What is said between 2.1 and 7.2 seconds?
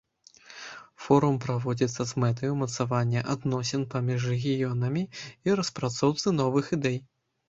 з мэтай умацавання адносін паміж рэгіёнамі і распрацоўцы новых ідэй.